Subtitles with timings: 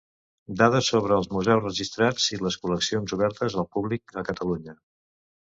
[0.59, 4.77] Dades sobre els museus registrats i les col·leccions obertes al públic a Catalunya.